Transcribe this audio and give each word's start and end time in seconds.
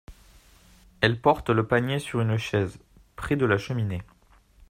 Elle 1.01 1.21
porte 1.21 1.51
le 1.51 1.67
panier 1.67 1.99
sur 1.99 2.21
une 2.21 2.35
chaise, 2.37 2.79
près 3.15 3.35
de 3.35 3.45
la 3.45 3.59
cheminée. 3.59 4.01